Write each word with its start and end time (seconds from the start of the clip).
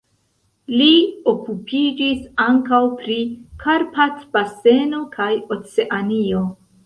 Li 0.77 0.93
okupiĝis 1.31 2.23
ankaŭ 2.45 2.79
pri 3.03 3.19
Karpat-baseno 3.65 5.03
kaj 5.19 5.31
Oceanio. 5.57 6.41